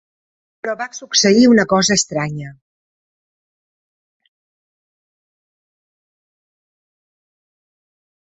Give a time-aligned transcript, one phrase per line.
[0.61, 2.53] Però va succeir una cosa estranya.